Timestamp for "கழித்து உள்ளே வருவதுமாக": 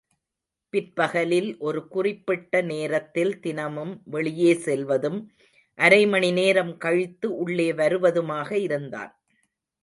6.77-8.51